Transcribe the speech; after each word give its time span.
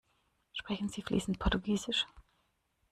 Sprechen 0.53 0.89
Sie 0.89 1.03
fließend 1.03 1.37
Portugiesisch? 1.37 2.07